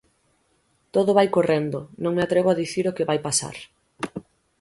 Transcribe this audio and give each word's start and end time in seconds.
Todo 0.95 1.11
vai 1.17 1.27
correndo, 1.37 1.79
non 2.03 2.11
me 2.15 2.21
atrevo 2.23 2.49
a 2.51 2.59
dicir 2.63 2.85
o 2.87 2.95
que 2.97 3.07
vai 3.09 3.19
pasar. 3.27 3.57